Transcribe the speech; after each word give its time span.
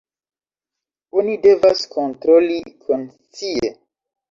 Oni 1.19 1.35
devas 1.43 1.85
kontroli 1.93 2.59
konscie. 2.89 3.73